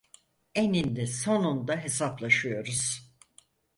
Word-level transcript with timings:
Eninde 0.55 1.07
sonunda 1.07 1.75
hesaplaşıyoruz. 1.83 3.09